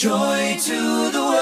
Joy 0.00 0.56
to 0.58 1.10
the 1.12 1.22
world. 1.22 1.39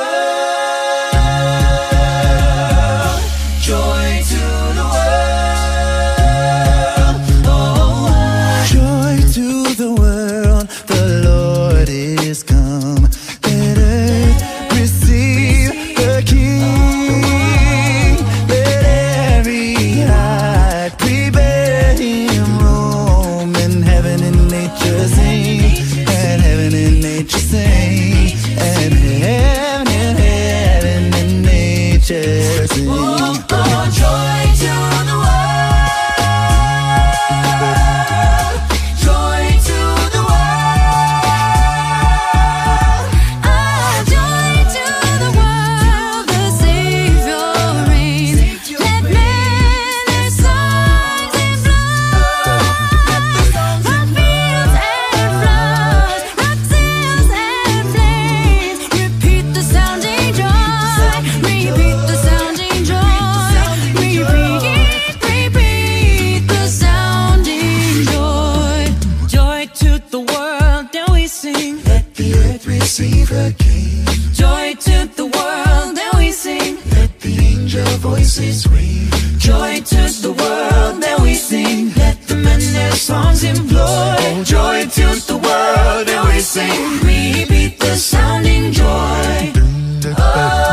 Angel 77.89 78.11
voices 78.11 78.67
ring. 78.69 79.09
Joy 79.39 79.81
to 79.81 80.23
the 80.23 80.33
world 80.33 81.03
that 81.03 81.19
we 81.23 81.35
sing. 81.35 81.93
Let 81.97 82.21
the 82.27 82.37
men 82.37 82.61
their 82.73 82.93
songs 82.93 83.45
employ. 83.45 84.45
Joy 84.45 84.87
to 84.87 85.07
the 85.27 85.39
world 85.43 86.07
that 86.09 86.25
we 86.33 86.41
sing. 86.41 87.01
Repeat 87.01 87.79
the 87.79 87.97
sounding 87.97 88.73
joy. 88.73 89.53
Oh, 90.19 90.68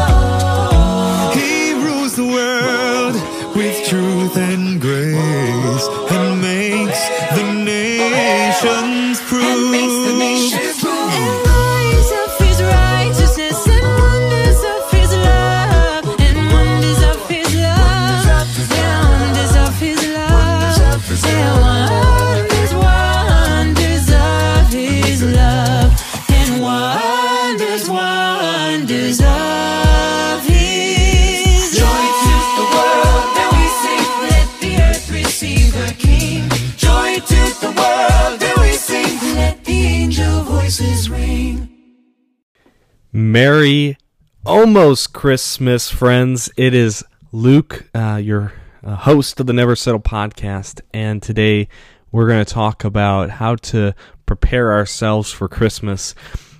Merry 43.15 43.97
almost 44.45 45.13
Christmas, 45.13 45.89
friends. 45.89 46.49
It 46.57 46.73
is 46.73 47.01
Luke, 47.31 47.85
uh, 47.95 48.19
your 48.21 48.51
uh, 48.83 48.97
host 48.97 49.39
of 49.39 49.47
the 49.47 49.53
Never 49.53 49.73
Settle 49.73 50.01
podcast, 50.01 50.81
and 50.93 51.23
today 51.23 51.69
we're 52.11 52.27
going 52.27 52.43
to 52.43 52.53
talk 52.53 52.83
about 52.83 53.29
how 53.29 53.55
to 53.55 53.95
prepare 54.25 54.73
ourselves 54.73 55.31
for 55.31 55.47
Christmas. 55.47 56.13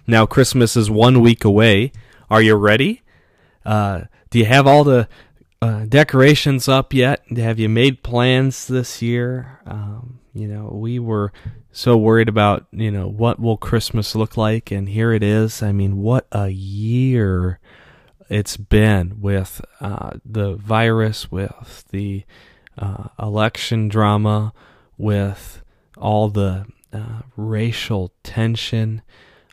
Now, 0.07 0.25
Christmas 0.25 0.77
is 0.77 0.89
one 0.89 1.19
week 1.19 1.43
away. 1.43 1.91
Are 2.29 2.41
you 2.41 2.55
ready? 2.55 3.01
Uh, 3.65 4.03
do 4.29 4.39
you 4.39 4.45
have 4.45 4.65
all 4.65 4.85
the 4.85 5.09
uh, 5.61 5.83
decorations 5.89 6.69
up 6.69 6.93
yet? 6.93 7.21
Have 7.35 7.59
you 7.59 7.67
made 7.67 8.01
plans 8.01 8.65
this 8.65 9.01
year? 9.01 9.59
Um, 9.65 10.21
you 10.35 10.49
know, 10.49 10.69
we 10.73 10.99
were 10.99 11.31
so 11.71 11.95
worried 11.95 12.27
about, 12.27 12.67
you 12.71 12.91
know, 12.91 13.07
what 13.07 13.39
will 13.39 13.55
Christmas 13.55 14.15
look 14.15 14.35
like, 14.35 14.69
and 14.69 14.89
here 14.89 15.13
it 15.13 15.23
is. 15.23 15.63
I 15.63 15.71
mean, 15.71 15.97
what 15.97 16.27
a 16.33 16.49
year 16.49 17.59
it's 18.29 18.57
been 18.57 19.21
with 19.21 19.61
uh, 19.79 20.11
the 20.25 20.55
virus, 20.55 21.31
with 21.31 21.85
the 21.91 22.25
uh, 22.77 23.07
election 23.17 23.87
drama, 23.87 24.53
with 24.97 25.61
all 25.97 26.27
the 26.27 26.65
uh, 26.91 27.21
racial 27.37 28.11
tension, 28.21 29.01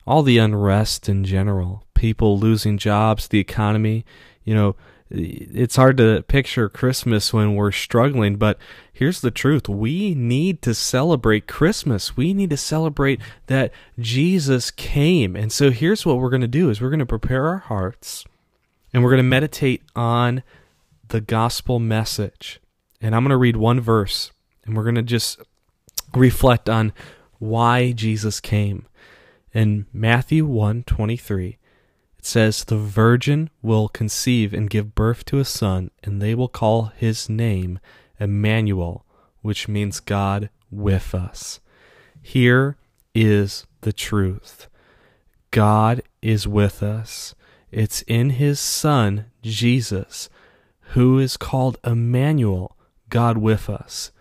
all 0.04 0.25
the 0.25 0.38
unrest 0.38 1.09
in 1.09 1.22
general, 1.22 1.84
people 1.94 2.37
losing 2.38 2.76
jobs, 2.76 3.28
the 3.28 3.38
economy. 3.38 4.04
You 4.42 4.56
know, 4.56 4.76
it's 5.15 5.77
hard 5.77 5.99
to 5.99 6.25
picture 6.27 6.69
Christmas 6.69 7.33
when 7.33 7.55
we're 7.55 7.73
struggling, 7.73 8.37
but 8.37 8.59
here's 8.93 9.21
the 9.21 9.31
truth. 9.31 9.69
We 9.69 10.15
need 10.15 10.62
to 10.62 10.75
celebrate 10.75 11.47
Christmas. 11.47 12.17
We 12.17 12.33
need 12.33 12.50
to 12.50 12.56
celebrate 12.56 13.21
that 13.47 13.72
Jesus 13.99 14.71
came. 14.71 15.37
And 15.37 15.53
so 15.53 15.71
here's 15.71 16.06
what 16.06 16.17
we're 16.19 16.31
going 16.31 16.41
to 16.41 16.49
do 16.49 16.71
is 16.71 16.81
we're 16.81 16.89
going 16.89 16.99
to 17.01 17.06
prepare 17.06 17.47
our 17.47 17.59
hearts 17.59 18.25
and 18.93 19.03
we're 19.03 19.11
going 19.11 19.19
to 19.19 19.25
meditate 19.25 19.83
on 19.95 20.43
the 21.09 21.21
gospel 21.21 21.78
message. 21.78 22.61
And 23.01 23.15
I'm 23.15 23.22
going 23.22 23.31
to 23.31 23.37
read 23.37 23.56
one 23.56 23.81
verse 23.81 24.33
and 24.65 24.75
we're 24.75 24.84
going 24.84 24.95
to 24.95 25.03
just 25.03 25.41
reflect 26.15 26.71
on 26.71 26.93
why 27.39 27.93
Jesus 27.93 28.41
came. 28.41 28.87
In 29.53 29.84
Matthew 29.93 30.47
1:23, 30.49 31.59
it 32.22 32.27
says, 32.27 32.62
"The 32.62 32.78
virgin 32.78 33.50
will 33.62 33.88
conceive 33.88 34.55
and 34.55 34.71
give 34.71 34.94
birth 34.94 35.25
to 35.25 35.41
a 35.41 35.44
son, 35.44 35.91
and 36.05 36.22
they 36.22 36.37
will 36.37 36.47
call 36.47 36.93
his 36.97 37.28
name 37.28 37.81
Emmanuel, 38.21 39.05
which 39.41 39.66
means 39.66 39.99
God 39.99 40.49
with 40.71 41.16
us." 41.16 41.59
Here 42.22 42.77
is 43.12 43.66
the 43.81 43.93
truth. 43.93 44.69
God 45.50 46.03
is 46.22 46.47
with 46.47 46.81
us. 46.81 47.34
It's 47.72 48.03
in 48.03 48.31
his 48.31 48.60
son 48.60 49.27
Jesus 49.43 50.31
who 50.94 51.19
is 51.19 51.37
called 51.37 51.78
Emmanuel, 51.84 52.77
God 53.09 53.37
with 53.37 53.69
us. 53.69 54.12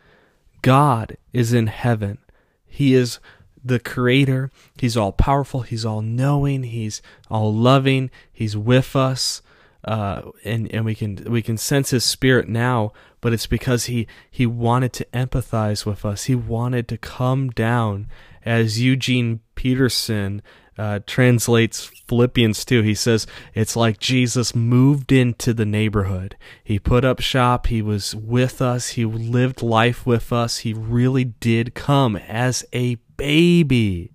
God 0.63 1.18
is 1.33 1.53
in 1.53 1.68
heaven. 1.68 2.18
He 2.66 2.95
is 2.95 3.19
the 3.63 3.79
creator. 3.79 4.51
He's 4.77 4.97
all 4.97 5.11
powerful. 5.11 5.61
He's 5.61 5.85
all 5.85 6.01
knowing. 6.01 6.63
He's 6.63 7.01
all 7.29 7.53
loving. 7.53 8.09
He's 8.31 8.57
with 8.57 8.95
us. 8.95 9.41
Uh, 9.83 10.31
and, 10.44 10.72
and 10.72 10.85
we 10.85 10.94
can, 10.94 11.23
we 11.27 11.41
can 11.41 11.57
sense 11.57 11.89
his 11.89 12.05
spirit 12.05 12.47
now, 12.47 12.94
but 13.19 13.33
it's 13.33 13.47
because 13.47 13.85
he, 13.85 14.07
he 14.29 14.45
wanted 14.45 14.94
to 14.94 15.05
empathize 15.05 15.85
with 15.85 16.05
us. 16.05 16.25
He 16.25 16.35
wanted 16.35 16.88
to 16.89 16.97
come 16.97 17.50
down 17.50 18.07
as 18.45 18.79
Eugene 18.79 19.39
Peterson, 19.55 20.44
uh, 20.81 21.00
translates 21.06 21.92
Philippians 22.08 22.66
2. 22.66 22.81
He 22.81 22.96
says, 22.96 23.28
It's 23.54 23.75
like 23.75 24.00
Jesus 24.00 24.56
moved 24.56 25.12
into 25.12 25.54
the 25.54 25.66
neighborhood. 25.66 26.36
He 26.63 26.80
put 26.80 27.06
up 27.06 27.19
shop. 27.19 27.68
He 27.68 27.83
was 27.83 28.16
with 28.16 28.63
us. 28.63 28.89
He 28.89 29.06
lived 29.06 29.62
life 29.62 30.07
with 30.07 30.33
us. 30.33 30.60
He 30.60 30.74
really 30.74 31.24
did 31.24 31.75
come 31.75 32.16
as 32.16 32.66
a 32.74 32.95
baby. 33.16 34.13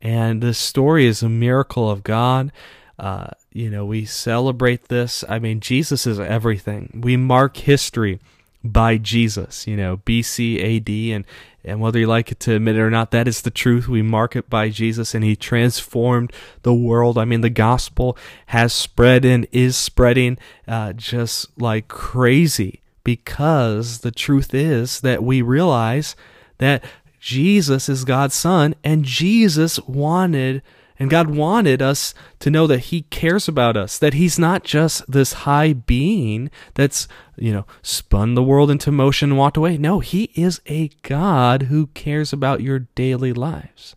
And 0.00 0.40
this 0.40 0.58
story 0.58 1.06
is 1.06 1.24
a 1.24 1.28
miracle 1.28 1.90
of 1.90 2.04
God. 2.04 2.52
Uh, 2.96 3.30
you 3.52 3.68
know, 3.68 3.84
we 3.84 4.04
celebrate 4.04 4.86
this. 4.86 5.24
I 5.28 5.40
mean, 5.40 5.58
Jesus 5.58 6.06
is 6.06 6.20
everything. 6.20 7.00
We 7.02 7.16
mark 7.16 7.56
history 7.56 8.20
by 8.62 8.98
Jesus, 8.98 9.66
you 9.66 9.76
know, 9.76 9.98
BC, 9.98 10.58
AD, 10.58 11.14
and, 11.16 11.24
and 11.64 11.80
whether 11.80 11.98
you 11.98 12.06
like 12.06 12.30
it 12.30 12.40
to 12.40 12.56
admit 12.56 12.76
it 12.76 12.80
or 12.80 12.90
not, 12.90 13.10
that 13.10 13.26
is 13.26 13.42
the 13.42 13.50
truth. 13.50 13.88
We 13.88 14.02
mark 14.02 14.36
it 14.36 14.50
by 14.50 14.68
Jesus, 14.68 15.14
and 15.14 15.24
He 15.24 15.36
transformed 15.36 16.32
the 16.62 16.74
world. 16.74 17.16
I 17.16 17.24
mean, 17.24 17.40
the 17.40 17.50
gospel 17.50 18.16
has 18.46 18.72
spread 18.72 19.24
and 19.24 19.46
is 19.52 19.76
spreading 19.76 20.38
uh, 20.68 20.92
just 20.92 21.58
like 21.58 21.88
crazy 21.88 22.80
because 23.02 24.00
the 24.00 24.10
truth 24.10 24.52
is 24.54 25.00
that 25.00 25.22
we 25.22 25.42
realize 25.42 26.14
that 26.58 26.84
Jesus 27.18 27.88
is 27.88 28.04
God's 28.04 28.34
Son, 28.34 28.74
and 28.84 29.04
Jesus 29.04 29.78
wanted 29.80 30.62
And 31.00 31.08
God 31.08 31.30
wanted 31.30 31.80
us 31.80 32.12
to 32.40 32.50
know 32.50 32.66
that 32.66 32.80
He 32.80 33.02
cares 33.02 33.48
about 33.48 33.74
us, 33.74 33.98
that 33.98 34.12
He's 34.12 34.38
not 34.38 34.64
just 34.64 35.10
this 35.10 35.32
high 35.32 35.72
being 35.72 36.50
that's, 36.74 37.08
you 37.36 37.54
know, 37.54 37.64
spun 37.80 38.34
the 38.34 38.42
world 38.42 38.70
into 38.70 38.92
motion 38.92 39.30
and 39.30 39.38
walked 39.38 39.56
away. 39.56 39.78
No, 39.78 40.00
He 40.00 40.24
is 40.34 40.60
a 40.66 40.88
God 41.02 41.62
who 41.64 41.86
cares 41.88 42.34
about 42.34 42.60
your 42.60 42.80
daily 42.80 43.32
lives. 43.32 43.96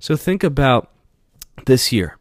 So 0.00 0.16
think 0.16 0.42
about 0.42 0.90
this 1.66 1.92
year. 1.92 2.18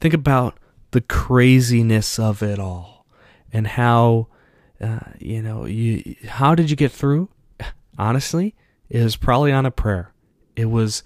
Think 0.00 0.14
about 0.14 0.56
the 0.92 1.00
craziness 1.00 2.20
of 2.20 2.44
it 2.44 2.60
all 2.60 3.06
and 3.52 3.66
how, 3.66 4.28
uh, 4.80 5.00
you 5.18 5.42
know, 5.42 5.64
you, 5.64 6.14
how 6.28 6.54
did 6.54 6.70
you 6.70 6.76
get 6.76 6.92
through? 6.92 7.28
Honestly, 7.98 8.54
it 8.88 9.02
was 9.02 9.16
probably 9.16 9.50
on 9.50 9.66
a 9.66 9.72
prayer. 9.72 10.12
It 10.54 10.66
was 10.66 11.02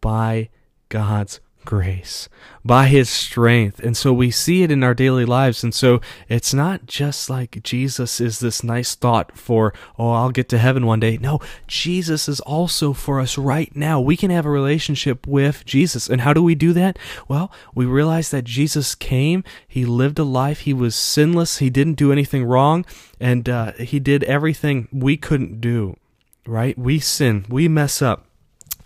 by 0.00 0.48
God's 0.92 1.40
grace, 1.64 2.28
by 2.62 2.86
His 2.86 3.08
strength. 3.08 3.80
And 3.80 3.96
so 3.96 4.12
we 4.12 4.30
see 4.30 4.62
it 4.62 4.70
in 4.70 4.84
our 4.84 4.92
daily 4.92 5.24
lives. 5.24 5.64
And 5.64 5.74
so 5.74 6.02
it's 6.28 6.52
not 6.52 6.84
just 6.84 7.30
like 7.30 7.62
Jesus 7.62 8.20
is 8.20 8.40
this 8.40 8.62
nice 8.62 8.94
thought 8.94 9.38
for, 9.38 9.72
oh, 9.98 10.10
I'll 10.10 10.30
get 10.30 10.50
to 10.50 10.58
heaven 10.58 10.84
one 10.84 11.00
day. 11.00 11.16
No, 11.16 11.40
Jesus 11.66 12.28
is 12.28 12.40
also 12.40 12.92
for 12.92 13.20
us 13.20 13.38
right 13.38 13.74
now. 13.74 14.02
We 14.02 14.18
can 14.18 14.30
have 14.30 14.44
a 14.44 14.50
relationship 14.50 15.26
with 15.26 15.64
Jesus. 15.64 16.10
And 16.10 16.20
how 16.20 16.34
do 16.34 16.42
we 16.42 16.54
do 16.54 16.74
that? 16.74 16.98
Well, 17.26 17.50
we 17.74 17.86
realize 17.86 18.30
that 18.32 18.44
Jesus 18.44 18.94
came, 18.94 19.42
He 19.66 19.86
lived 19.86 20.18
a 20.18 20.24
life, 20.24 20.60
He 20.60 20.74
was 20.74 20.94
sinless, 20.94 21.56
He 21.56 21.70
didn't 21.70 21.94
do 21.94 22.12
anything 22.12 22.44
wrong, 22.44 22.84
and 23.18 23.48
uh, 23.48 23.72
He 23.72 23.98
did 23.98 24.24
everything 24.24 24.88
we 24.92 25.16
couldn't 25.16 25.62
do. 25.62 25.96
Right? 26.44 26.76
We 26.76 26.98
sin, 26.98 27.46
we 27.48 27.66
mess 27.66 28.02
up. 28.02 28.26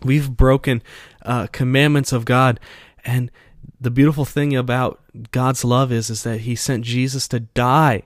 We've 0.02 0.30
broken 0.30 0.82
uh, 1.26 1.49
commandments 1.49 2.12
of 2.12 2.25
God, 2.25 2.58
and 3.05 3.31
the 3.81 3.90
beautiful 3.90 4.25
thing 4.25 4.56
about 4.56 5.00
God's 5.32 5.64
love 5.64 5.93
is 5.93 6.08
is 6.08 6.23
that 6.23 6.40
He 6.40 6.55
sent 6.55 6.84
Jesus 6.84 7.28
to 7.28 7.40
die 7.40 8.02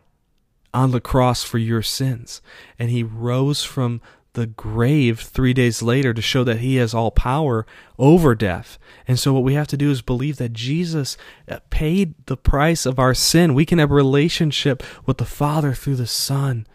on 0.73 0.91
the 0.91 1.01
cross 1.01 1.43
for 1.45 1.59
your 1.59 1.83
sins, 1.83 2.43
and 2.79 2.91
He 2.91 3.03
rose 3.03 3.63
from 3.63 4.01
the 4.33 4.47
grave 4.47 5.21
three 5.21 5.53
days 5.53 5.83
later 5.83 6.15
to 6.15 6.23
show 6.23 6.45
that 6.45 6.61
He 6.61 6.77
has 6.77 6.95
all 6.95 7.11
power 7.11 7.67
over 7.99 8.35
death. 8.35 8.79
And 9.07 9.19
so, 9.19 9.33
what 9.33 9.43
we 9.43 9.55
have 9.55 9.67
to 9.69 9.77
do 9.77 9.91
is 9.91 10.03
believe 10.03 10.37
that 10.37 10.53
Jesus 10.53 11.17
uh, 11.49 11.59
paid 11.71 12.15
the 12.27 12.37
price 12.37 12.87
of 12.87 12.99
our 12.99 13.15
sin. 13.15 13.55
We 13.55 13.67
can 13.67 13.79
have 13.79 13.91
a 13.91 13.95
relationship 13.95 14.83
with 15.07 15.19
the 15.19 15.25
Father 15.25 15.73
through 15.73 15.97
the 15.97 16.07
Son 16.07 16.67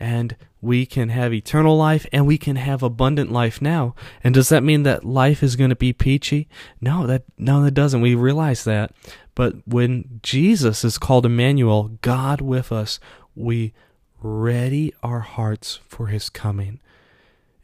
and 0.00 0.34
we 0.62 0.86
can 0.86 1.10
have 1.10 1.32
eternal 1.32 1.76
life 1.76 2.06
and 2.10 2.26
we 2.26 2.38
can 2.38 2.56
have 2.56 2.82
abundant 2.82 3.30
life 3.30 3.60
now. 3.60 3.94
And 4.24 4.34
does 4.34 4.48
that 4.48 4.64
mean 4.64 4.82
that 4.82 5.04
life 5.04 5.42
is 5.42 5.56
going 5.56 5.70
to 5.70 5.76
be 5.76 5.92
peachy? 5.92 6.48
No, 6.80 7.06
that 7.06 7.24
no 7.38 7.62
that 7.62 7.72
doesn't. 7.72 8.00
We 8.00 8.14
realize 8.14 8.64
that. 8.64 8.92
But 9.34 9.56
when 9.66 10.20
Jesus 10.22 10.84
is 10.84 10.98
called 10.98 11.26
Emmanuel, 11.26 11.98
God 12.00 12.40
with 12.40 12.72
us, 12.72 12.98
we 13.36 13.74
ready 14.22 14.92
our 15.02 15.20
hearts 15.20 15.80
for 15.86 16.08
his 16.08 16.30
coming. 16.30 16.80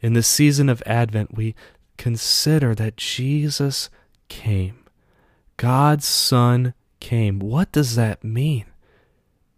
In 0.00 0.12
the 0.12 0.22
season 0.22 0.68
of 0.68 0.82
Advent, 0.86 1.34
we 1.34 1.54
consider 1.96 2.74
that 2.74 2.96
Jesus 2.96 3.88
came. 4.28 4.84
God's 5.56 6.04
Son 6.04 6.74
came. 7.00 7.38
What 7.38 7.72
does 7.72 7.96
that 7.96 8.22
mean? 8.22 8.66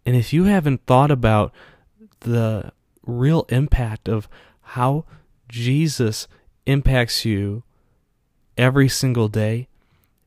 And 0.05 0.15
if 0.15 0.33
you 0.33 0.45
haven't 0.45 0.85
thought 0.85 1.11
about 1.11 1.53
the 2.21 2.71
real 3.05 3.45
impact 3.49 4.07
of 4.07 4.27
how 4.61 5.05
Jesus 5.47 6.27
impacts 6.65 7.25
you 7.25 7.63
every 8.57 8.89
single 8.89 9.27
day 9.27 9.67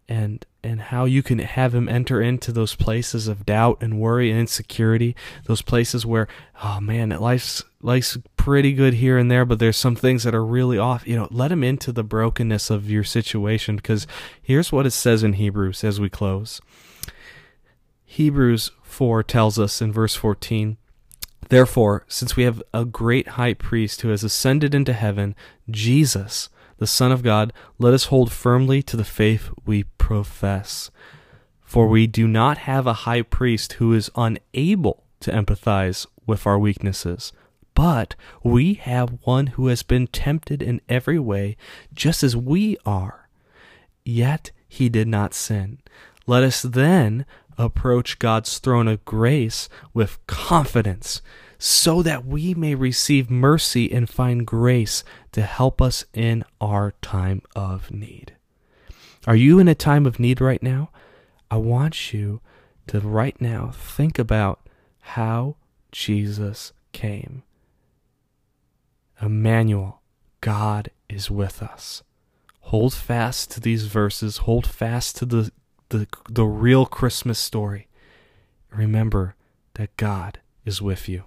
and 0.09 0.45
and 0.65 0.81
how 0.81 1.05
you 1.05 1.23
can 1.23 1.39
have 1.39 1.75
him 1.75 1.89
enter 1.89 2.21
into 2.21 2.53
those 2.53 2.75
places 2.75 3.29
of 3.29 3.47
doubt 3.47 3.79
and 3.81 3.99
worry 3.99 4.31
and 4.31 4.41
insecurity 4.41 5.15
those 5.47 5.63
places 5.63 6.05
where 6.05 6.27
oh 6.63 6.81
man 6.81 7.11
life's 7.11 7.63
life's 7.83 8.17
pretty 8.37 8.73
good 8.73 8.95
here 8.95 9.17
and 9.19 9.31
there 9.31 9.45
but 9.45 9.59
there's 9.59 9.77
some 9.77 9.95
things 9.95 10.25
that 10.25 10.35
are 10.35 10.45
really 10.45 10.79
off. 10.79 11.07
You 11.07 11.17
know 11.17 11.29
let 11.31 11.53
him 11.53 11.63
into 11.63 11.93
the 11.93 12.03
brokenness 12.03 12.71
of 12.71 12.91
your 12.91 13.05
situation 13.05 13.77
because 13.77 14.07
here's 14.43 14.73
what 14.73 14.87
it 14.87 14.91
says 14.91 15.23
in 15.23 15.35
Hebrews 15.35 15.85
as 15.85 16.01
we 16.01 16.09
close. 16.09 16.61
Hebrews 18.05 18.73
4 18.83 19.23
tells 19.23 19.59
us 19.59 19.81
in 19.81 19.93
verse 19.93 20.15
14 20.15 20.77
Therefore, 21.53 22.07
since 22.09 22.35
we 22.35 22.45
have 22.45 22.63
a 22.73 22.87
great 22.87 23.29
high 23.37 23.53
priest 23.53 24.01
who 24.01 24.09
has 24.09 24.25
ascended 24.25 24.75
into 24.75 24.95
heaven, 24.95 25.35
Jesus, 25.69 26.49
the 26.79 26.87
Son 26.87 27.13
of 27.13 27.23
God, 27.23 27.53
let 27.79 27.93
us 27.93 28.07
hold 28.07 28.33
firmly 28.33 28.83
to 28.85 28.97
the 28.97 29.05
faith 29.05 29.51
we 29.67 29.83
profess. 29.99 30.91
For 31.61 31.89
we 31.89 32.07
do 32.07 32.27
not 32.27 32.57
have 32.57 32.87
a 32.87 33.05
high 33.05 33.21
priest 33.21 33.75
who 33.75 33.93
is 33.93 34.11
unable 34.17 35.05
to 35.21 35.31
empathize 35.31 36.07
with 36.27 36.47
our 36.47 36.59
weaknesses, 36.59 37.35
but 37.75 38.15
we 38.43 38.73
have 38.73 39.19
one 39.25 39.49
who 39.49 39.67
has 39.67 39.83
been 39.83 40.07
tempted 40.07 40.63
in 40.63 40.81
every 40.89 41.19
way, 41.19 41.59
just 41.93 42.23
as 42.23 42.35
we 42.35 42.79
are. 42.87 43.29
Yet 44.07 44.53
he 44.69 44.89
did 44.89 45.07
not 45.07 45.35
sin. 45.35 45.81
Let 46.27 46.45
us 46.45 46.63
then 46.63 47.27
approach 47.59 48.19
God's 48.19 48.59
throne 48.59 48.89
of 48.89 49.05
grace 49.05 49.69
with 49.93 50.25
confidence 50.27 51.23
so 51.59 52.03
that 52.03 52.27
we 52.27 52.55
may 52.55 52.75
receive 52.75 53.31
mercy 53.31 53.93
and 53.93 54.11
find 54.11 54.47
grace 54.47 55.05
to 55.31 55.43
help 55.43 55.81
us 55.81 56.05
in 56.13 56.45
our 56.61 56.93
time 57.03 57.43
of 57.55 57.91
need. 57.91 58.35
Are 59.27 59.37
you 59.37 59.61
in 59.61 59.69
a 59.69 59.75
time 59.75 60.05
of 60.05 60.19
need 60.19 60.41
right 60.41 60.63
now? 60.63 60.91
I 61.51 61.57
want 61.59 62.13
you 62.13 62.41
to 62.89 62.99
right 62.99 63.41
now 63.41 63.71
think 63.73 64.19
about 64.19 64.69
how 65.01 65.57
Jesus 65.93 66.73
came. 66.93 67.45
Emmanuel, 69.21 70.03
God 70.41 70.91
is 71.09 71.31
with 71.31 71.63
us. 71.63 72.03
Hold 72.67 72.95
fast 72.95 73.51
to 73.53 73.61
these 73.61 73.87
verses, 73.87 74.39
hold 74.39 74.67
fast 74.67 75.17
to 75.19 75.27
the, 75.27 75.53
the, 75.93 76.09
the 76.29 76.47
real 76.47 76.87
Christmas 76.87 77.39
story. 77.39 77.87
Remember 78.71 79.37
that 79.75 79.95
God 79.97 80.41
is 80.65 80.81
with 80.81 81.09
you. 81.09 81.25